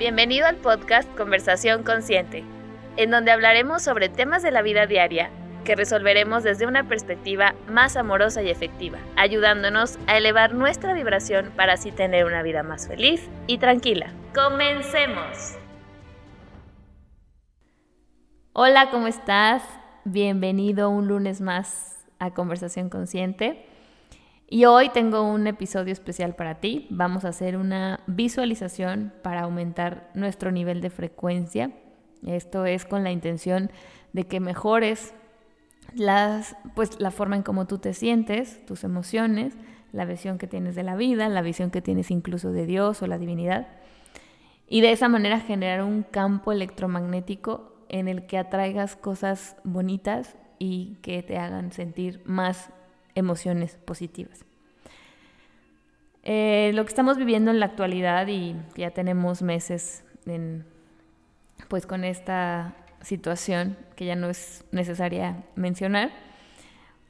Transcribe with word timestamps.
Bienvenido 0.00 0.46
al 0.46 0.56
podcast 0.56 1.14
Conversación 1.14 1.82
Consciente, 1.82 2.42
en 2.96 3.10
donde 3.10 3.32
hablaremos 3.32 3.82
sobre 3.82 4.08
temas 4.08 4.42
de 4.42 4.50
la 4.50 4.62
vida 4.62 4.86
diaria 4.86 5.28
que 5.62 5.76
resolveremos 5.76 6.42
desde 6.42 6.66
una 6.66 6.88
perspectiva 6.88 7.54
más 7.68 7.98
amorosa 7.98 8.42
y 8.42 8.48
efectiva, 8.48 8.96
ayudándonos 9.16 9.98
a 10.06 10.16
elevar 10.16 10.54
nuestra 10.54 10.94
vibración 10.94 11.52
para 11.54 11.74
así 11.74 11.92
tener 11.92 12.24
una 12.24 12.42
vida 12.42 12.62
más 12.62 12.88
feliz 12.88 13.28
y 13.46 13.58
tranquila. 13.58 14.10
¡Comencemos! 14.34 15.58
Hola, 18.54 18.88
¿cómo 18.90 19.06
estás? 19.06 19.62
Bienvenido 20.06 20.88
un 20.88 21.08
lunes 21.08 21.42
más 21.42 22.06
a 22.18 22.30
Conversación 22.30 22.88
Consciente. 22.88 23.66
Y 24.52 24.64
hoy 24.64 24.88
tengo 24.88 25.22
un 25.22 25.46
episodio 25.46 25.92
especial 25.92 26.34
para 26.34 26.56
ti. 26.56 26.88
Vamos 26.90 27.24
a 27.24 27.28
hacer 27.28 27.56
una 27.56 28.00
visualización 28.08 29.12
para 29.22 29.42
aumentar 29.42 30.10
nuestro 30.14 30.50
nivel 30.50 30.80
de 30.80 30.90
frecuencia. 30.90 31.70
Esto 32.26 32.66
es 32.66 32.84
con 32.84 33.04
la 33.04 33.12
intención 33.12 33.70
de 34.12 34.24
que 34.24 34.40
mejores 34.40 35.14
las, 35.94 36.56
pues, 36.74 37.00
la 37.00 37.12
forma 37.12 37.36
en 37.36 37.44
cómo 37.44 37.68
tú 37.68 37.78
te 37.78 37.94
sientes, 37.94 38.66
tus 38.66 38.82
emociones, 38.82 39.56
la 39.92 40.04
visión 40.04 40.36
que 40.36 40.48
tienes 40.48 40.74
de 40.74 40.82
la 40.82 40.96
vida, 40.96 41.28
la 41.28 41.42
visión 41.42 41.70
que 41.70 41.80
tienes 41.80 42.10
incluso 42.10 42.50
de 42.50 42.66
Dios 42.66 43.02
o 43.02 43.06
la 43.06 43.18
divinidad. 43.18 43.68
Y 44.66 44.80
de 44.80 44.90
esa 44.90 45.08
manera 45.08 45.38
generar 45.38 45.84
un 45.84 46.02
campo 46.02 46.50
electromagnético 46.50 47.84
en 47.88 48.08
el 48.08 48.26
que 48.26 48.36
atraigas 48.36 48.96
cosas 48.96 49.56
bonitas 49.62 50.36
y 50.58 50.96
que 51.02 51.22
te 51.22 51.38
hagan 51.38 51.70
sentir 51.70 52.20
más 52.24 52.72
emociones 53.14 53.76
positivas. 53.84 54.44
Eh, 56.22 56.72
lo 56.74 56.84
que 56.84 56.88
estamos 56.88 57.16
viviendo 57.16 57.50
en 57.50 57.60
la 57.60 57.66
actualidad 57.66 58.26
y 58.28 58.54
ya 58.76 58.90
tenemos 58.90 59.42
meses 59.42 60.04
pues 61.68 61.86
con 61.86 62.04
esta 62.04 62.76
situación 63.00 63.76
que 63.96 64.04
ya 64.04 64.16
no 64.16 64.28
es 64.28 64.64
necesaria 64.70 65.44
mencionar, 65.56 66.10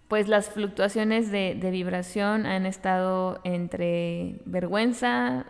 pues 0.08 0.28
las 0.28 0.48
fluctuaciones 0.48 1.30
de 1.30 1.70
vibración 1.70 2.46
han 2.46 2.66
estado 2.66 3.40
entre 3.44 4.40
vergüenza, 4.44 5.46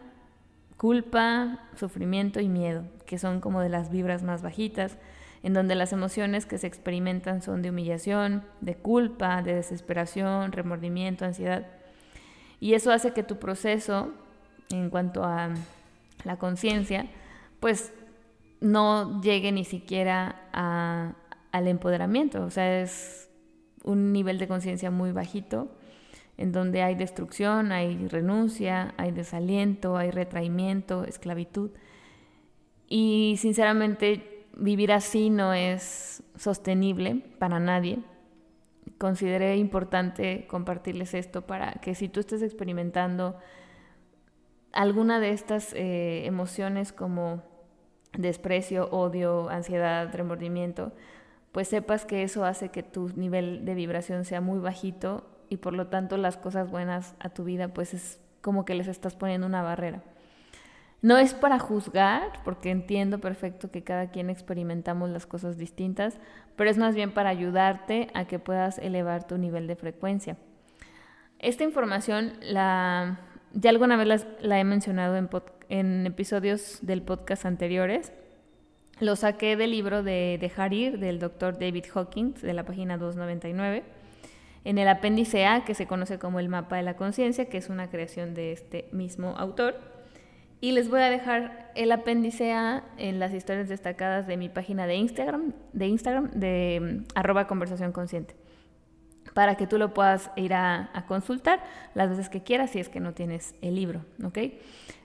culpa, 0.76 1.68
sufrimiento 1.76 2.40
y 2.40 2.48
miedo, 2.48 2.84
que 3.06 3.18
son 3.18 3.40
como 3.40 3.60
de 3.60 3.68
las 3.68 3.90
vibras 3.90 4.22
más 4.22 4.42
bajitas 4.42 4.96
en 5.42 5.54
donde 5.54 5.74
las 5.74 5.92
emociones 5.92 6.46
que 6.46 6.58
se 6.58 6.66
experimentan 6.66 7.42
son 7.42 7.62
de 7.62 7.70
humillación, 7.70 8.44
de 8.60 8.76
culpa, 8.76 9.42
de 9.42 9.54
desesperación, 9.54 10.52
remordimiento, 10.52 11.24
ansiedad. 11.24 11.66
Y 12.60 12.74
eso 12.74 12.92
hace 12.92 13.12
que 13.12 13.22
tu 13.22 13.38
proceso 13.38 14.12
en 14.70 14.90
cuanto 14.90 15.24
a 15.24 15.50
la 16.24 16.36
conciencia, 16.36 17.06
pues 17.58 17.92
no 18.60 19.20
llegue 19.22 19.52
ni 19.52 19.64
siquiera 19.64 20.36
al 20.52 21.68
empoderamiento. 21.68 22.44
O 22.44 22.50
sea, 22.50 22.82
es 22.82 23.30
un 23.82 24.12
nivel 24.12 24.38
de 24.38 24.46
conciencia 24.46 24.90
muy 24.90 25.12
bajito, 25.12 25.74
en 26.36 26.52
donde 26.52 26.82
hay 26.82 26.94
destrucción, 26.94 27.72
hay 27.72 28.08
renuncia, 28.08 28.94
hay 28.98 29.10
desaliento, 29.10 29.96
hay 29.96 30.10
retraimiento, 30.10 31.04
esclavitud. 31.04 31.70
Y 32.88 33.36
sinceramente 33.38 34.29
vivir 34.56 34.92
así 34.92 35.30
no 35.30 35.52
es 35.52 36.22
sostenible 36.36 37.22
para 37.38 37.60
nadie. 37.60 38.00
Consideré 38.98 39.56
importante 39.56 40.46
compartirles 40.46 41.14
esto 41.14 41.46
para 41.46 41.72
que 41.74 41.94
si 41.94 42.08
tú 42.08 42.20
estés 42.20 42.42
experimentando 42.42 43.36
alguna 44.72 45.20
de 45.20 45.30
estas 45.30 45.72
eh, 45.74 46.26
emociones 46.26 46.92
como 46.92 47.42
desprecio, 48.16 48.88
odio, 48.90 49.48
ansiedad, 49.48 50.12
remordimiento, 50.12 50.92
pues 51.52 51.68
sepas 51.68 52.04
que 52.04 52.22
eso 52.22 52.44
hace 52.44 52.70
que 52.70 52.82
tu 52.82 53.08
nivel 53.10 53.64
de 53.64 53.74
vibración 53.74 54.24
sea 54.24 54.40
muy 54.40 54.58
bajito 54.58 55.26
y 55.48 55.56
por 55.56 55.72
lo 55.72 55.88
tanto 55.88 56.16
las 56.16 56.36
cosas 56.36 56.70
buenas 56.70 57.14
a 57.18 57.30
tu 57.30 57.44
vida 57.44 57.68
pues 57.68 57.94
es 57.94 58.20
como 58.40 58.64
que 58.64 58.74
les 58.74 58.88
estás 58.88 59.16
poniendo 59.16 59.46
una 59.46 59.62
barrera. 59.62 60.02
No 61.02 61.16
es 61.16 61.32
para 61.32 61.58
juzgar, 61.58 62.42
porque 62.44 62.70
entiendo 62.70 63.20
perfecto 63.20 63.70
que 63.70 63.82
cada 63.82 64.10
quien 64.10 64.28
experimentamos 64.28 65.08
las 65.08 65.26
cosas 65.26 65.56
distintas, 65.56 66.18
pero 66.56 66.68
es 66.68 66.76
más 66.76 66.94
bien 66.94 67.12
para 67.12 67.30
ayudarte 67.30 68.08
a 68.12 68.26
que 68.26 68.38
puedas 68.38 68.78
elevar 68.78 69.26
tu 69.26 69.38
nivel 69.38 69.66
de 69.66 69.76
frecuencia. 69.76 70.36
Esta 71.38 71.64
información 71.64 72.34
la, 72.42 73.20
ya 73.54 73.70
alguna 73.70 73.96
vez 73.96 74.26
la, 74.40 74.60
he 74.60 74.64
mencionado 74.64 75.16
en, 75.16 75.30
en, 75.70 76.06
episodios 76.06 76.80
del 76.82 77.00
podcast 77.00 77.46
anteriores. 77.46 78.12
Lo 79.00 79.16
saqué 79.16 79.56
del 79.56 79.70
libro 79.70 80.02
de 80.02 80.36
Dejar 80.38 80.74
ir 80.74 80.98
del 80.98 81.18
doctor 81.18 81.58
David 81.58 81.86
Hawkins 81.94 82.42
de 82.42 82.52
la 82.52 82.64
página 82.64 82.98
299 82.98 83.84
en 84.64 84.76
el 84.76 84.88
apéndice 84.88 85.46
A, 85.46 85.64
que 85.64 85.74
se 85.74 85.86
conoce 85.86 86.18
como 86.18 86.38
el 86.38 86.50
mapa 86.50 86.76
de 86.76 86.82
la 86.82 86.96
conciencia, 86.96 87.46
que 87.46 87.56
es 87.56 87.70
una 87.70 87.88
creación 87.88 88.34
de 88.34 88.52
este 88.52 88.88
mismo 88.92 89.34
autor. 89.38 89.99
Y 90.60 90.72
les 90.72 90.90
voy 90.90 91.00
a 91.00 91.08
dejar 91.08 91.70
el 91.74 91.90
apéndice 91.90 92.52
A 92.52 92.84
en 92.98 93.18
las 93.18 93.32
historias 93.32 93.68
destacadas 93.68 94.26
de 94.26 94.36
mi 94.36 94.48
página 94.48 94.86
de 94.86 94.96
Instagram, 94.96 95.52
de 95.72 95.86
Instagram, 95.86 96.30
de 96.32 96.80
mm, 96.80 97.04
arroba 97.14 97.46
conversación 97.46 97.92
consciente, 97.92 98.34
para 99.32 99.54
que 99.56 99.66
tú 99.66 99.78
lo 99.78 99.94
puedas 99.94 100.30
ir 100.36 100.52
a, 100.52 100.90
consultar 101.08 101.64
las 101.94 102.10
veces 102.10 102.28
que 102.28 102.42
quieras 102.42 102.70
si 102.70 102.78
es 102.78 102.90
que 102.90 103.00
no 103.00 103.14
tienes 103.14 103.54
el 103.62 103.74
libro, 103.74 104.04
¿ok? 104.22 104.38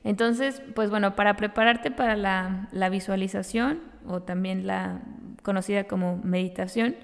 Entonces, 0.03 0.61
pues 0.75 0.89
bueno, 0.89 1.15
para 1.15 1.35
prepararte 1.37 1.89
para 1.89 2.15
la, 2.17 2.89
visualización 2.89 3.79
o 4.05 4.21
también 4.21 4.67
la 4.67 5.01
conocida 5.41 5.85
como 5.85 6.17
meditación, 6.17 6.95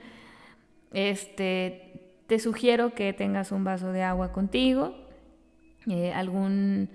este, 0.91 2.15
te 2.27 2.37
sugiero 2.37 2.93
que 2.93 3.13
tengas 3.13 3.53
un 3.53 3.63
vaso 3.63 3.93
de 3.93 4.03
agua 4.03 4.33
contigo, 4.33 4.93
eh, 5.87 6.11
algún 6.13 6.89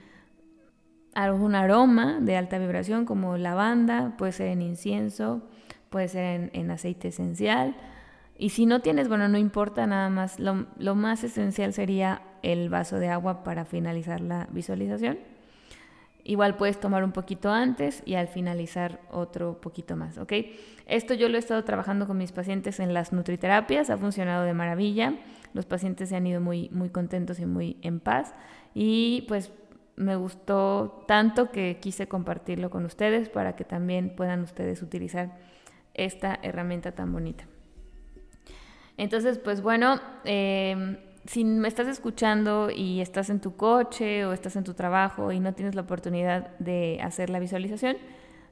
algún 1.16 1.54
aroma 1.54 2.18
de 2.20 2.36
alta 2.36 2.58
vibración 2.58 3.06
como 3.06 3.38
lavanda, 3.38 4.14
puede 4.18 4.32
ser 4.32 4.48
en 4.48 4.60
incienso, 4.60 5.40
puede 5.88 6.08
ser 6.08 6.50
en, 6.52 6.70
aceite 6.70 7.08
esencial. 7.08 7.74
Y 8.36 8.50
si 8.50 8.66
no 8.66 8.80
tienes, 8.80 9.08
bueno, 9.08 9.26
no 9.26 9.38
importa 9.38 9.86
nada 9.86 10.10
más, 10.10 10.38
lo, 10.38 10.66
lo, 10.76 10.94
más 10.94 11.24
esencial 11.24 11.72
sería 11.72 12.20
el 12.42 12.68
vaso 12.68 12.98
de 12.98 13.08
agua 13.08 13.44
para 13.44 13.64
finalizar 13.64 14.20
la 14.20 14.46
visualización. 14.50 15.18
Igual 16.22 16.58
puedes 16.58 16.78
tomar 16.78 17.02
un 17.02 17.12
poquito 17.12 17.50
antes 17.50 18.02
y 18.04 18.16
al 18.16 18.28
finalizar 18.28 19.00
otro 19.10 19.58
poquito 19.58 19.96
más, 19.96 20.18
¿ok? 20.18 20.32
Esto 20.86 21.14
yo 21.14 21.30
lo 21.30 21.36
he 21.36 21.38
estado 21.38 21.64
trabajando 21.64 22.06
con 22.06 22.18
mis 22.18 22.32
pacientes 22.32 22.78
en 22.78 22.92
las 22.92 23.14
nutriterapias, 23.14 23.88
ha 23.88 23.96
funcionado 23.96 24.44
de 24.44 24.52
maravilla, 24.52 25.14
los 25.54 25.64
pacientes 25.64 26.10
se 26.10 26.16
han 26.16 26.26
ido 26.26 26.42
muy, 26.42 26.68
muy 26.72 26.90
contentos 26.90 27.40
y 27.40 27.46
muy 27.46 27.78
en 27.80 28.00
paz 28.00 28.34
y 28.74 29.24
pues 29.28 29.50
me 29.96 30.16
gustó 30.16 31.04
tanto 31.08 31.50
que 31.50 31.78
quise 31.80 32.06
compartirlo 32.06 32.70
con 32.70 32.84
ustedes 32.84 33.28
para 33.28 33.56
que 33.56 33.64
también 33.64 34.14
puedan 34.14 34.42
ustedes 34.42 34.82
utilizar 34.82 35.38
esta 35.94 36.38
herramienta 36.42 36.92
tan 36.92 37.12
bonita. 37.12 37.46
Entonces, 38.98 39.38
pues 39.38 39.62
bueno, 39.62 40.00
em, 40.24 40.98
si 41.26 41.44
me 41.44 41.68
estás 41.68 41.88
escuchando 41.88 42.70
y 42.70 43.00
estás 43.00 43.30
en 43.30 43.40
tu 43.40 43.56
coche 43.56 44.24
o 44.26 44.32
estás 44.32 44.56
en 44.56 44.64
tu 44.64 44.74
trabajo 44.74 45.32
y 45.32 45.40
no 45.40 45.54
tienes 45.54 45.74
la 45.74 45.82
oportunidad 45.82 46.56
de 46.58 47.00
hacer 47.02 47.30
la 47.30 47.38
visualización, 47.38 47.96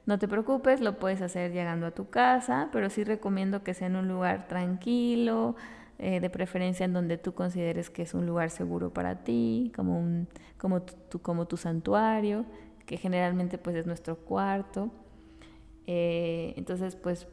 no 0.05 0.19
te 0.19 0.27
preocupes, 0.27 0.81
lo 0.81 0.99
puedes 0.99 1.21
hacer 1.21 1.51
llegando 1.51 1.87
a 1.87 1.91
tu 1.91 2.09
casa, 2.09 2.69
pero 2.71 2.89
sí 2.89 3.03
recomiendo 3.03 3.63
que 3.63 3.73
sea 3.73 3.87
en 3.87 3.95
un 3.95 4.07
lugar 4.07 4.47
tranquilo, 4.47 5.55
eh, 5.97 6.19
de 6.19 6.29
preferencia 6.29 6.83
en 6.85 6.91
donde 6.91 7.17
tú 7.17 7.33
consideres 7.33 7.89
que 7.89 8.01
es 8.01 8.13
un 8.13 8.25
lugar 8.25 8.49
seguro 8.49 8.93
para 8.93 9.23
ti, 9.23 9.71
como, 9.73 9.97
un, 9.97 10.27
como, 10.57 10.81
tu, 10.81 11.21
como 11.21 11.47
tu 11.47 11.55
santuario, 11.55 12.45
que 12.85 12.97
generalmente 12.97 13.57
pues 13.57 13.77
es 13.77 13.85
nuestro 13.85 14.17
cuarto. 14.17 14.91
Eh, 15.87 16.53
entonces 16.57 16.97
pues 16.97 17.27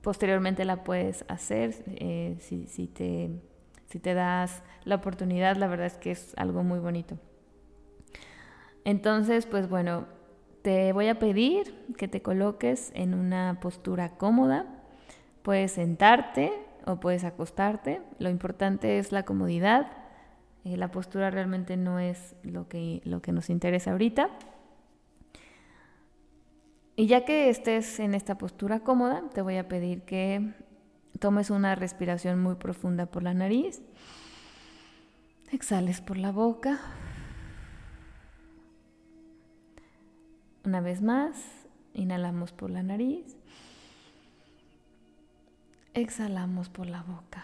posteriormente 0.00 0.64
la 0.64 0.82
puedes 0.82 1.26
hacer 1.28 1.74
eh, 1.88 2.36
si, 2.40 2.66
si, 2.68 2.86
te, 2.86 3.30
si 3.84 3.98
te 3.98 4.14
das 4.14 4.62
la 4.84 4.94
oportunidad, 4.94 5.56
la 5.56 5.66
verdad 5.66 5.86
es 5.86 5.98
que 5.98 6.12
es 6.12 6.32
algo 6.38 6.62
muy 6.62 6.78
bonito. 6.78 7.18
Entonces 8.84 9.44
pues 9.44 9.68
bueno, 9.68 10.06
te 10.62 10.94
voy 10.94 11.08
a 11.08 11.18
pedir 11.18 11.74
que 11.98 12.08
te 12.08 12.22
coloques 12.22 12.92
en 12.94 13.12
una 13.12 13.58
postura 13.60 14.16
cómoda, 14.16 14.64
puedes 15.42 15.72
sentarte 15.72 16.65
o 16.86 17.00
puedes 17.00 17.24
acostarte. 17.24 18.00
Lo 18.18 18.30
importante 18.30 18.98
es 18.98 19.12
la 19.12 19.24
comodidad. 19.24 19.92
Eh, 20.64 20.76
la 20.76 20.90
postura 20.90 21.30
realmente 21.30 21.76
no 21.76 21.98
es 21.98 22.36
lo 22.42 22.68
que, 22.68 23.02
lo 23.04 23.20
que 23.20 23.32
nos 23.32 23.50
interesa 23.50 23.92
ahorita. 23.92 24.30
Y 26.94 27.08
ya 27.08 27.24
que 27.24 27.50
estés 27.50 28.00
en 28.00 28.14
esta 28.14 28.38
postura 28.38 28.80
cómoda, 28.80 29.22
te 29.34 29.42
voy 29.42 29.56
a 29.58 29.68
pedir 29.68 30.02
que 30.02 30.54
tomes 31.18 31.50
una 31.50 31.74
respiración 31.74 32.40
muy 32.40 32.54
profunda 32.54 33.06
por 33.06 33.22
la 33.22 33.34
nariz. 33.34 33.82
Exhales 35.52 36.00
por 36.00 36.16
la 36.16 36.32
boca. 36.32 36.80
Una 40.64 40.80
vez 40.80 41.02
más, 41.02 41.66
inhalamos 41.94 42.52
por 42.52 42.70
la 42.70 42.82
nariz. 42.82 43.36
Exhalamos 45.96 46.68
por 46.68 46.86
la 46.88 47.02
boca. 47.02 47.42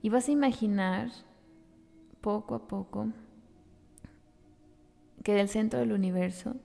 Y 0.00 0.08
vas 0.08 0.26
a 0.26 0.32
imaginar 0.32 1.10
poco 2.22 2.54
a 2.54 2.66
poco 2.66 3.08
que 5.22 5.34
del 5.34 5.50
centro 5.50 5.78
del 5.80 5.92
universo 5.92 6.56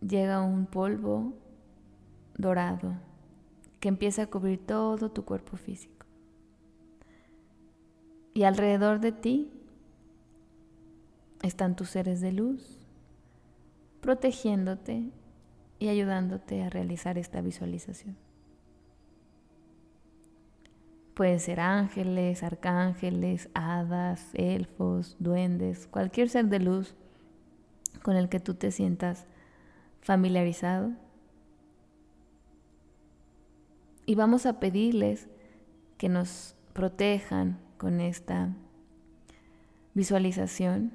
llega 0.00 0.40
un 0.40 0.66
polvo 0.66 1.34
dorado 2.38 2.94
que 3.80 3.88
empieza 3.88 4.22
a 4.22 4.26
cubrir 4.28 4.64
todo 4.64 5.10
tu 5.10 5.24
cuerpo 5.24 5.56
físico. 5.56 6.06
Y 8.34 8.44
alrededor 8.44 9.00
de 9.00 9.10
ti 9.10 9.52
están 11.42 11.74
tus 11.74 11.88
seres 11.88 12.20
de 12.20 12.30
luz, 12.30 12.83
protegiéndote 14.04 15.08
y 15.78 15.88
ayudándote 15.88 16.62
a 16.62 16.68
realizar 16.68 17.16
esta 17.16 17.40
visualización. 17.40 18.18
Pueden 21.14 21.40
ser 21.40 21.58
ángeles, 21.58 22.42
arcángeles, 22.42 23.48
hadas, 23.54 24.28
elfos, 24.34 25.16
duendes, 25.20 25.86
cualquier 25.86 26.28
ser 26.28 26.48
de 26.48 26.58
luz 26.58 26.94
con 28.02 28.16
el 28.16 28.28
que 28.28 28.40
tú 28.40 28.52
te 28.52 28.72
sientas 28.72 29.24
familiarizado. 30.02 30.92
Y 34.04 34.16
vamos 34.16 34.44
a 34.44 34.60
pedirles 34.60 35.28
que 35.96 36.10
nos 36.10 36.56
protejan 36.74 37.58
con 37.78 38.02
esta 38.02 38.54
visualización 39.94 40.92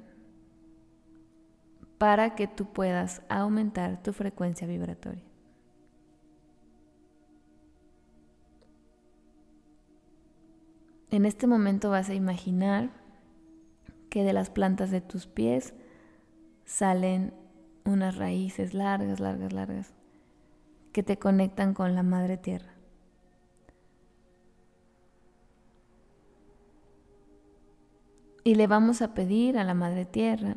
para 2.00 2.34
que 2.34 2.46
tú 2.46 2.64
puedas 2.64 3.20
aumentar 3.28 4.02
tu 4.02 4.14
frecuencia 4.14 4.66
vibratoria. 4.66 5.22
En 11.10 11.26
este 11.26 11.46
momento 11.46 11.90
vas 11.90 12.08
a 12.08 12.14
imaginar 12.14 12.88
que 14.08 14.24
de 14.24 14.32
las 14.32 14.48
plantas 14.48 14.90
de 14.90 15.02
tus 15.02 15.26
pies 15.26 15.74
salen 16.64 17.34
unas 17.84 18.16
raíces 18.16 18.72
largas, 18.72 19.20
largas, 19.20 19.52
largas, 19.52 19.92
que 20.92 21.02
te 21.02 21.18
conectan 21.18 21.74
con 21.74 21.94
la 21.94 22.02
madre 22.02 22.38
tierra. 22.38 22.72
Y 28.42 28.54
le 28.54 28.66
vamos 28.66 29.02
a 29.02 29.12
pedir 29.12 29.58
a 29.58 29.64
la 29.64 29.74
madre 29.74 30.06
tierra, 30.06 30.56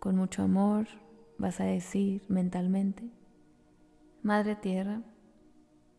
con 0.00 0.16
mucho 0.16 0.42
amor, 0.42 0.88
vas 1.38 1.60
a 1.60 1.64
decir 1.64 2.22
mentalmente, 2.28 3.04
Madre 4.22 4.56
Tierra, 4.56 5.02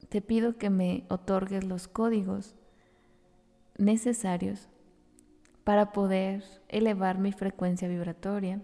te 0.09 0.21
pido 0.21 0.57
que 0.57 0.69
me 0.69 1.05
otorgues 1.07 1.63
los 1.63 1.87
códigos 1.87 2.55
necesarios 3.77 4.67
para 5.63 5.91
poder 5.91 6.43
elevar 6.67 7.19
mi 7.19 7.31
frecuencia 7.31 7.87
vibratoria 7.87 8.61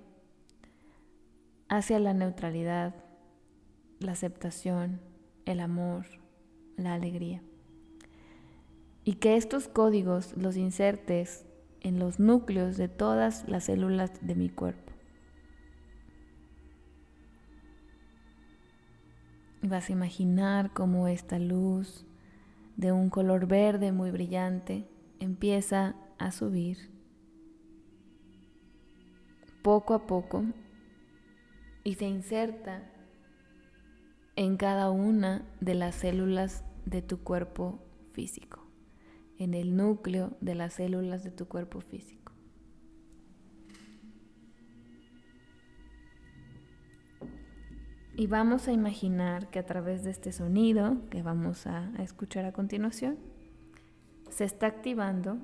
hacia 1.70 2.00
la 2.00 2.14
neutralidad, 2.14 2.96
la 4.00 4.14
aceptación, 4.14 5.00
el 5.46 5.60
amor, 5.60 6.06
la 6.76 6.96
alegría. 6.96 7.42
Y 9.04 9.14
que 9.14 9.38
estos 9.38 9.68
códigos 9.68 10.36
los 10.36 10.58
insertes 10.58 11.46
en 11.82 12.00
los 12.00 12.20
núcleos 12.20 12.78
de 12.78 12.90
todas 12.90 13.48
las 13.48 13.66
células 13.66 14.12
de 14.22 14.36
mi 14.36 14.50
cuerpo. 14.50 14.87
Vas 19.62 19.90
a 19.90 19.94
imaginar 19.94 20.74
cómo 20.74 21.08
esta 21.08 21.40
luz 21.40 22.06
de 22.76 22.92
un 22.92 23.10
color 23.10 23.48
verde 23.48 23.92
muy 23.92 24.12
brillante 24.12 24.88
empieza 25.20 25.96
a 26.20 26.32
subir 26.32 26.92
poco 29.62 29.94
a 29.94 30.08
poco 30.08 30.46
y 31.84 31.96
se 31.96 32.06
inserta 32.08 32.90
en 34.36 34.56
cada 34.58 34.92
una 34.92 35.46
de 35.60 35.74
las 35.74 35.96
células 35.96 36.64
de 36.86 37.02
tu 37.02 37.24
cuerpo 37.24 37.84
físico, 38.14 38.66
en 39.40 39.54
el 39.54 39.76
núcleo 39.76 40.38
de 40.42 40.56
las 40.56 40.74
células 40.74 41.24
de 41.24 41.32
tu 41.32 41.48
cuerpo 41.48 41.82
físico. 41.82 42.27
Y 48.20 48.26
vamos 48.26 48.68
a 48.68 48.72
imaginar 48.72 49.52
que 49.52 49.60
a 49.60 49.66
través 49.68 50.04
de 50.04 50.10
este 50.10 50.32
sonido 50.32 50.98
que 51.12 51.22
vamos 51.22 51.68
a, 51.68 51.92
escuchar 52.00 52.46
a 52.46 52.52
continuación, 52.52 53.20
se 54.32 54.44
está 54.44 54.66
activando 54.66 55.38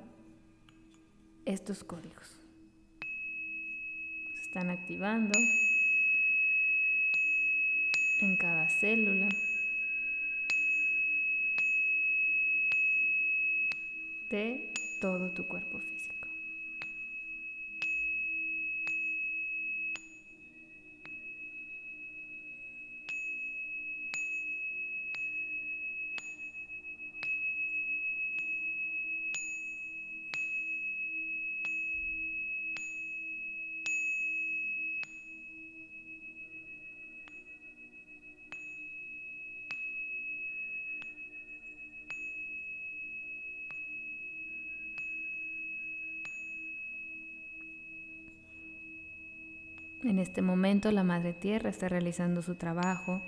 estos 1.44 1.84
códigos. 1.84 2.36
Se 4.34 4.42
están 4.42 4.70
activando 4.70 5.38
en 8.20 8.36
cada 8.36 8.68
célula 8.68 9.28
de 14.30 14.74
todo 15.00 15.30
tu 15.30 15.46
cuerpo 15.46 15.78
físico. 15.78 15.93
En 50.04 50.18
este 50.18 50.42
momento 50.42 50.92
la 50.92 51.02
Madre 51.02 51.32
Tierra 51.32 51.70
está 51.70 51.88
realizando 51.88 52.42
su 52.42 52.56
trabajo 52.56 53.22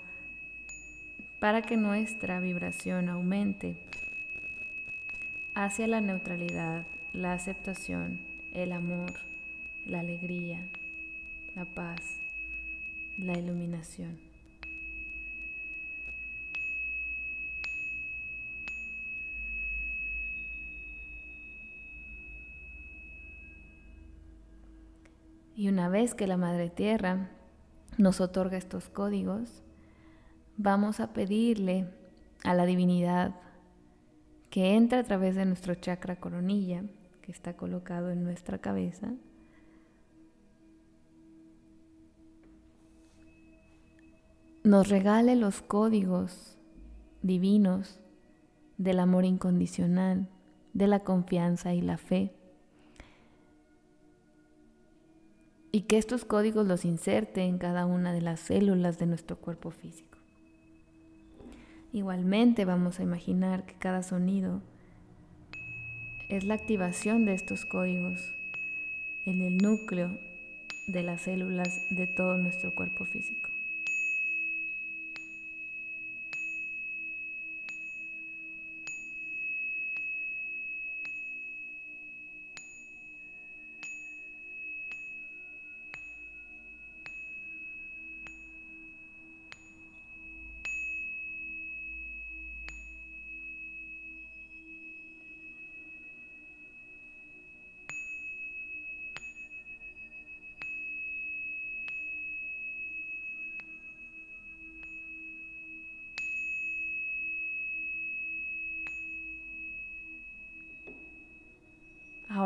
para 1.40 1.62
que 1.62 1.78
nuestra 1.78 2.38
vibración 2.38 3.08
aumente 3.08 3.78
hacia 5.54 5.86
la 5.86 6.02
neutralidad, 6.02 6.86
la 7.14 7.32
aceptación, 7.32 8.20
el 8.52 8.72
amor, 8.72 9.10
la 9.86 10.00
alegría, 10.00 10.68
la 11.54 11.64
paz, 11.64 12.20
la 13.16 13.38
iluminación. 13.38 14.25
Y 25.66 25.68
una 25.68 25.88
vez 25.88 26.14
que 26.14 26.28
la 26.28 26.36
Madre 26.36 26.70
Tierra 26.70 27.28
nos 27.98 28.20
otorga 28.20 28.56
estos 28.56 28.88
códigos, 28.88 29.64
vamos 30.56 31.00
a 31.00 31.12
pedirle 31.12 31.88
a 32.44 32.54
la 32.54 32.66
divinidad 32.66 33.34
que 34.48 34.76
entre 34.76 35.00
a 35.00 35.02
través 35.02 35.34
de 35.34 35.44
nuestro 35.44 35.74
chakra 35.74 36.20
coronilla, 36.20 36.84
que 37.20 37.32
está 37.32 37.56
colocado 37.56 38.12
en 38.12 38.22
nuestra 38.22 38.58
cabeza, 38.58 39.12
nos 44.62 44.88
regale 44.88 45.34
los 45.34 45.62
códigos 45.62 46.56
divinos 47.22 47.98
del 48.78 49.00
amor 49.00 49.24
incondicional, 49.24 50.28
de 50.74 50.86
la 50.86 51.00
confianza 51.00 51.74
y 51.74 51.80
la 51.80 51.98
fe 51.98 52.35
y 55.76 55.82
que 55.82 55.98
estos 55.98 56.24
códigos 56.24 56.66
los 56.66 56.86
inserte 56.86 57.42
en 57.42 57.58
cada 57.58 57.84
una 57.84 58.14
de 58.14 58.22
las 58.22 58.40
células 58.40 58.98
de 58.98 59.04
nuestro 59.04 59.36
cuerpo 59.36 59.70
físico. 59.70 60.16
Igualmente 61.92 62.64
vamos 62.64 62.98
a 62.98 63.02
imaginar 63.02 63.66
que 63.66 63.74
cada 63.74 64.02
sonido 64.02 64.62
es 66.30 66.44
la 66.44 66.54
activación 66.54 67.26
de 67.26 67.34
estos 67.34 67.66
códigos 67.66 68.32
en 69.26 69.42
el 69.42 69.58
núcleo 69.58 70.18
de 70.86 71.02
las 71.02 71.20
células 71.20 71.86
de 71.90 72.06
todo 72.06 72.38
nuestro 72.38 72.74
cuerpo 72.74 73.04
físico. 73.04 73.45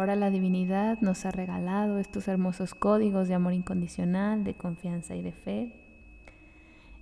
Ahora 0.01 0.17
la 0.17 0.31
divinidad 0.31 0.99
nos 1.03 1.27
ha 1.27 1.31
regalado 1.31 1.99
estos 1.99 2.27
hermosos 2.27 2.75
códigos 2.75 3.29
de 3.29 3.35
amor 3.35 3.53
incondicional, 3.53 4.45
de 4.45 4.57
confianza 4.57 5.15
y 5.15 5.21
de 5.21 5.33
fe. 5.33 5.75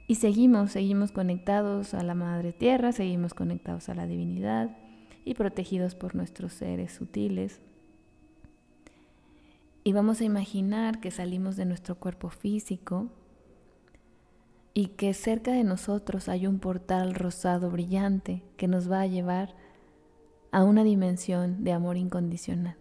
Y 0.09 0.17
seguimos, 0.17 0.73
seguimos 0.73 1.13
conectados 1.13 1.95
a 1.95 2.03
la 2.03 2.17
Madre 2.17 2.53
Tierra, 2.53 2.91
seguimos 2.91 3.35
conectados 3.35 3.89
a 3.89 3.95
la 3.95 4.09
divinidad 4.09 4.77
y 5.25 5.35
protegidos 5.35 5.95
por 5.95 6.17
nuestros 6.17 6.53
seres 6.55 6.91
sutiles. 6.91 7.61
Y 9.85 9.93
vamos 9.93 10.21
a 10.21 10.25
imaginar 10.25 10.99
que 10.99 11.13
salimos 11.13 11.55
de 11.55 11.67
nuestro 11.67 12.01
cuerpo 12.01 12.31
físico 12.31 13.13
y 14.75 14.89
que 14.89 15.15
cerca 15.15 15.53
de 15.53 15.63
nosotros 15.63 16.29
hay 16.29 16.49
un 16.49 16.59
portal 16.59 17.15
rosado 17.15 17.71
brillante 17.71 18.43
que 18.57 18.67
nos 18.67 18.91
va 18.91 19.03
a 19.03 19.07
llevar 19.07 19.55
a 20.51 20.65
una 20.65 20.83
dimensión 20.83 21.63
de 21.63 21.73
amor 21.73 21.97
incondicional. 21.97 22.77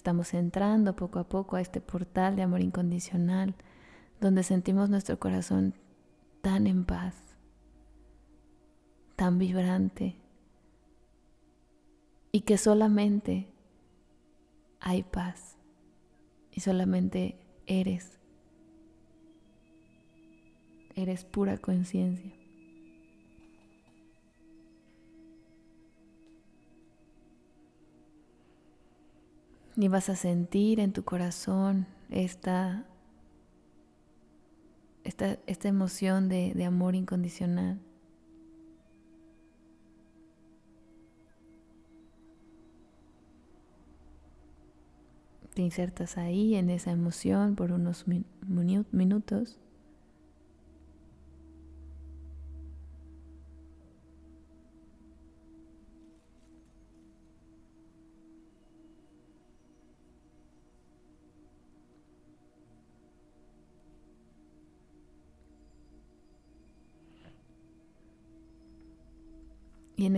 Estamos 0.00 0.32
entrando 0.32 0.96
poco 0.96 1.18
a 1.18 1.28
poco 1.28 1.56
a 1.56 1.60
este 1.60 1.82
portal 1.82 2.34
de 2.34 2.40
amor 2.40 2.62
incondicional 2.62 3.54
donde 4.18 4.44
sentimos 4.44 4.88
nuestro 4.88 5.18
corazón 5.18 5.74
tan 6.40 6.66
en 6.66 6.86
paz, 6.86 7.14
tan 9.14 9.38
vibrante 9.38 10.16
y 12.32 12.40
que 12.40 12.56
solamente 12.56 13.52
hay 14.80 15.02
paz 15.02 15.58
y 16.50 16.60
solamente 16.62 17.38
eres, 17.66 18.18
eres 20.94 21.26
pura 21.26 21.58
conciencia. 21.58 22.39
Y 29.76 29.88
vas 29.88 30.08
a 30.08 30.16
sentir 30.16 30.80
en 30.80 30.92
tu 30.92 31.04
corazón 31.04 31.86
esta, 32.10 32.84
esta, 35.04 35.38
esta 35.46 35.68
emoción 35.68 36.28
de, 36.28 36.52
de 36.54 36.64
amor 36.64 36.94
incondicional. 36.94 37.80
Te 45.54 45.62
insertas 45.62 46.16
ahí 46.16 46.54
en 46.54 46.70
esa 46.70 46.90
emoción 46.90 47.56
por 47.56 47.72
unos 47.72 48.06
minutos. 48.92 49.58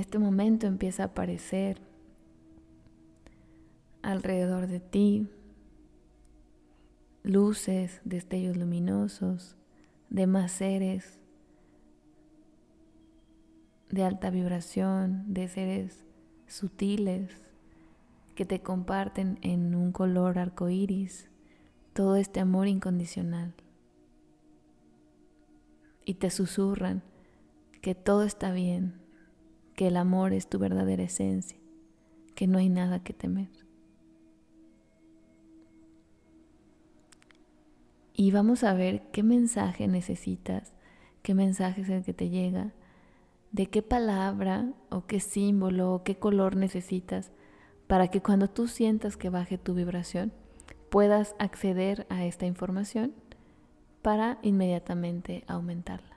Este 0.02 0.18
momento 0.18 0.66
empieza 0.66 1.04
a 1.04 1.06
aparecer 1.06 1.80
alrededor 4.02 4.66
de 4.66 4.80
ti 4.80 5.28
luces, 7.23 8.00
destellos 8.04 8.56
luminosos, 8.56 9.56
demás 10.11 10.50
seres 10.50 11.21
de 13.90 14.02
alta 14.02 14.30
vibración, 14.30 15.32
de 15.32 15.47
seres 15.47 16.04
sutiles 16.49 17.30
que 18.35 18.44
te 18.44 18.61
comparten 18.61 19.38
en 19.42 19.76
un 19.76 19.92
color 19.92 20.37
arcoíris 20.37 21.30
todo 21.92 22.16
este 22.16 22.40
amor 22.40 22.66
incondicional. 22.66 23.54
Y 26.04 26.14
te 26.14 26.30
susurran 26.30 27.04
que 27.80 27.94
todo 27.94 28.25
está 28.25 28.50
bien, 28.50 29.01
que 29.83 29.89
el 29.89 29.97
amor 29.97 30.33
es 30.33 30.47
tu 30.47 30.61
verdadera 30.61 31.03
esencia, 31.03 31.59
que 32.37 32.47
no 32.47 32.59
hay 32.59 32.69
nada 32.69 33.03
que 33.03 33.12
temer. 33.12 33.49
Y 38.15 38.31
vamos 38.31 38.62
a 38.62 38.75
ver 38.75 39.11
qué 39.11 39.25
mensaje 39.25 39.89
necesitas, 39.89 40.73
qué 41.25 41.35
mensaje 41.35 41.81
es 41.81 41.89
el 41.89 42.05
que 42.05 42.15
te 42.15 42.29
llega, 42.29 42.71
de 43.51 43.67
qué 43.67 43.83
palabra 43.83 44.73
o 44.89 45.05
qué 45.07 45.19
símbolo 45.19 45.95
o 45.95 46.05
qué 46.05 46.15
color 46.15 46.55
necesitas 46.55 47.33
para 47.89 48.07
que 48.07 48.23
cuando 48.23 48.49
tú 48.49 48.69
sientas 48.69 49.17
que 49.17 49.31
baje 49.31 49.59
tu 49.59 49.75
vibración 49.75 50.33
puedas 50.91 51.35
acceder 51.41 52.07
a 52.09 52.25
esta 52.25 52.47
información 52.47 53.12
para 54.01 54.39
inmediatamente 54.43 55.43
aumentarla. 55.49 56.12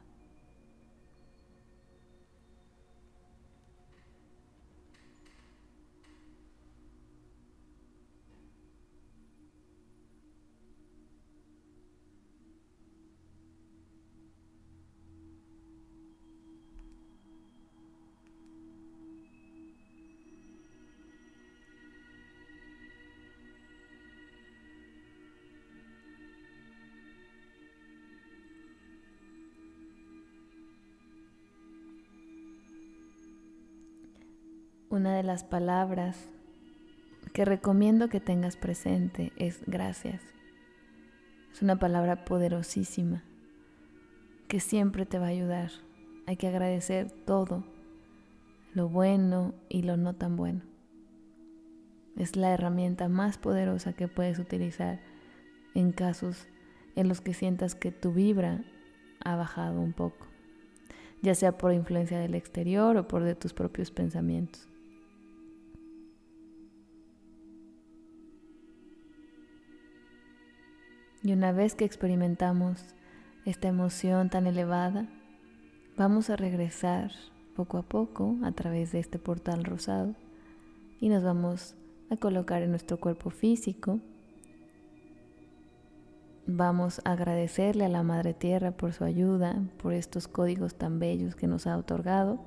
Una 34.96 35.14
de 35.14 35.24
las 35.24 35.44
palabras 35.44 36.30
que 37.34 37.44
recomiendo 37.44 38.08
que 38.08 38.22
tengas 38.22 38.56
presente 38.56 39.34
es 39.36 39.62
gracias. 39.68 40.22
Es 41.52 41.62
una 41.62 41.76
palabra 41.76 42.24
poderosísima 42.24 43.22
que 44.48 44.62
siempre 44.62 45.06
te 45.06 45.20
va 45.20 45.26
a 45.26 45.32
ayudar. 45.32 45.70
Hay 46.28 46.38
que 46.38 46.48
agradecer 46.48 47.12
todo, 47.12 47.66
lo 48.74 48.88
bueno 48.88 49.54
y 49.68 49.82
lo 49.82 49.98
no 49.98 50.16
tan 50.16 50.38
bueno. 50.38 50.62
Es 52.16 52.38
la 52.38 52.54
herramienta 52.54 53.10
más 53.10 53.38
poderosa 53.38 53.92
que 53.92 54.08
puedes 54.08 54.40
utilizar 54.40 55.02
en 55.74 55.92
casos 55.92 56.48
en 56.96 57.10
los 57.10 57.20
que 57.20 57.34
sientas 57.34 57.76
que 57.76 57.92
tu 57.92 58.14
vibra 58.14 58.64
ha 59.26 59.36
bajado 59.36 59.82
un 59.82 59.92
poco, 59.92 60.28
ya 61.22 61.36
sea 61.36 61.58
por 61.58 61.74
influencia 61.74 62.18
del 62.18 62.34
exterior 62.34 62.96
o 62.96 63.10
por 63.10 63.26
de 63.26 63.36
tus 63.36 63.52
propios 63.52 63.92
pensamientos. 63.92 64.70
Y 71.26 71.34
una 71.34 71.52
vez 71.52 71.74
que 71.74 71.86
experimentamos 71.86 72.86
esta 73.46 73.68
emoción 73.68 74.30
tan 74.30 74.46
elevada, 74.46 75.08
vamos 75.98 76.30
a 76.30 76.36
regresar 76.36 77.10
poco 77.56 77.80
a 77.80 77.82
poco 77.82 78.36
a 78.44 78.52
través 78.52 78.92
de 78.92 79.00
este 79.00 79.18
portal 79.18 79.64
rosado 79.64 80.14
y 81.00 81.10
nos 81.10 81.24
vamos 81.24 81.74
a 82.12 82.18
colocar 82.18 82.62
en 82.62 82.70
nuestro 82.70 83.00
cuerpo 83.00 83.32
físico. 83.32 84.00
Vamos 86.46 87.02
a 87.06 87.14
agradecerle 87.14 87.86
a 87.86 87.90
la 87.90 88.04
Madre 88.04 88.36
Tierra 88.36 88.78
por 88.78 88.94
su 88.94 89.04
ayuda, 89.04 89.64
por 89.82 89.94
estos 89.94 90.28
códigos 90.28 90.76
tan 90.76 91.00
bellos 91.00 91.36
que 91.36 91.48
nos 91.48 91.66
ha 91.66 91.76
otorgado. 91.76 92.38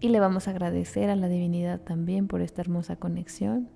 Y 0.00 0.08
le 0.08 0.18
vamos 0.18 0.48
a 0.48 0.50
agradecer 0.50 1.10
a 1.10 1.14
la 1.14 1.28
divinidad 1.28 1.80
también 1.80 2.26
por 2.26 2.40
esta 2.40 2.60
hermosa 2.60 2.96
conexión. 2.96 3.68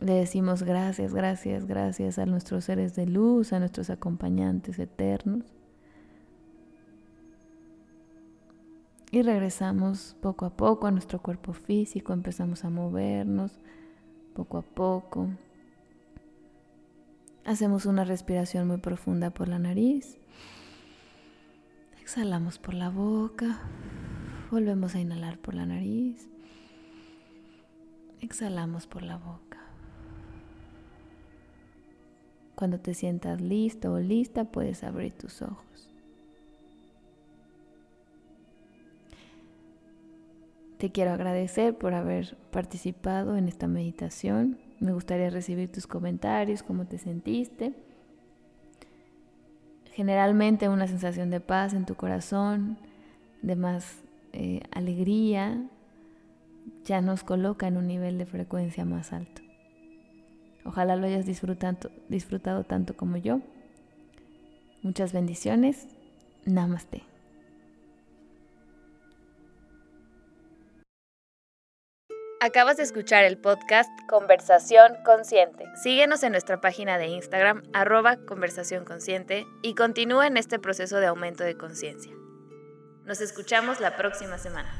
Le 0.00 0.14
decimos 0.14 0.62
gracias, 0.62 1.14
gracias, 1.14 1.66
gracias 1.66 2.18
a 2.18 2.26
nuestros 2.26 2.64
seres 2.64 2.94
de 2.94 3.06
luz, 3.06 3.52
a 3.52 3.58
nuestros 3.58 3.90
acompañantes 3.90 4.78
eternos. 4.78 5.44
Y 9.10 9.22
regresamos 9.22 10.16
poco 10.20 10.44
a 10.44 10.50
poco 10.50 10.88
a 10.88 10.90
nuestro 10.90 11.22
cuerpo 11.22 11.52
físico, 11.52 12.12
empezamos 12.12 12.64
a 12.64 12.70
movernos 12.70 13.52
poco 14.34 14.58
a 14.58 14.62
poco. 14.62 15.28
Hacemos 17.44 17.86
una 17.86 18.04
respiración 18.04 18.66
muy 18.66 18.78
profunda 18.78 19.30
por 19.30 19.48
la 19.48 19.58
nariz. 19.58 20.18
Exhalamos 22.00 22.58
por 22.58 22.74
la 22.74 22.90
boca. 22.90 23.60
Volvemos 24.50 24.94
a 24.94 25.00
inhalar 25.00 25.38
por 25.38 25.54
la 25.54 25.64
nariz. 25.64 26.28
Exhalamos 28.20 28.86
por 28.86 29.02
la 29.02 29.16
boca. 29.16 29.43
Cuando 32.64 32.80
te 32.80 32.94
sientas 32.94 33.42
listo 33.42 33.92
o 33.92 33.98
lista, 33.98 34.44
puedes 34.44 34.84
abrir 34.84 35.12
tus 35.12 35.42
ojos. 35.42 35.90
Te 40.78 40.90
quiero 40.90 41.12
agradecer 41.12 41.76
por 41.76 41.92
haber 41.92 42.38
participado 42.50 43.36
en 43.36 43.48
esta 43.48 43.68
meditación. 43.68 44.56
Me 44.80 44.94
gustaría 44.94 45.28
recibir 45.28 45.70
tus 45.70 45.86
comentarios, 45.86 46.62
cómo 46.62 46.86
te 46.86 46.96
sentiste. 46.96 47.74
Generalmente 49.92 50.70
una 50.70 50.86
sensación 50.86 51.28
de 51.28 51.40
paz 51.40 51.74
en 51.74 51.84
tu 51.84 51.96
corazón, 51.96 52.78
de 53.42 53.56
más 53.56 53.98
eh, 54.32 54.62
alegría, 54.70 55.62
ya 56.86 57.02
nos 57.02 57.24
coloca 57.24 57.66
en 57.66 57.76
un 57.76 57.86
nivel 57.86 58.16
de 58.16 58.24
frecuencia 58.24 58.86
más 58.86 59.12
alto. 59.12 59.43
Ojalá 60.64 60.96
lo 60.96 61.06
hayas 61.06 61.26
disfrutado, 61.26 61.90
disfrutado 62.08 62.64
tanto 62.64 62.96
como 62.96 63.16
yo. 63.16 63.40
Muchas 64.82 65.12
bendiciones. 65.12 65.86
Namaste. 66.44 67.02
Acabas 72.40 72.76
de 72.76 72.82
escuchar 72.82 73.24
el 73.24 73.38
podcast 73.38 73.88
Conversación 74.06 74.96
Consciente. 75.02 75.64
Síguenos 75.82 76.22
en 76.22 76.32
nuestra 76.32 76.60
página 76.60 76.98
de 76.98 77.06
Instagram, 77.06 77.62
arroba 77.72 78.16
conversación 78.16 78.84
consciente, 78.84 79.46
y 79.62 79.74
continúa 79.74 80.26
en 80.26 80.36
este 80.36 80.58
proceso 80.58 80.98
de 80.98 81.06
aumento 81.06 81.42
de 81.42 81.56
conciencia. 81.56 82.12
Nos 83.06 83.22
escuchamos 83.22 83.80
la 83.80 83.96
próxima 83.96 84.36
semana. 84.36 84.70